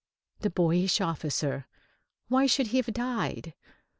The 0.39 0.49
boyish 0.49 0.99
officer 0.99 1.67
why 2.27 2.47
should 2.47 2.65
he 2.69 2.77
have 2.77 2.91
died? 2.91 3.53